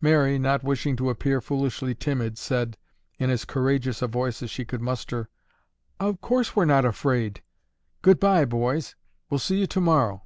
[0.00, 2.76] Mary, not wishing to appear foolishly timid, said,
[3.16, 5.28] in as courageous a voice as she could muster,
[6.00, 7.42] "Of course we're not afraid.
[8.02, 8.96] Goodbye, boys,
[9.30, 10.24] we'll see you tomorrow."